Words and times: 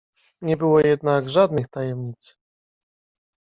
"Nie 0.41 0.57
było 0.57 0.79
jednak 0.79 1.29
żadnych 1.29 1.67
tajemnic." 1.67 2.35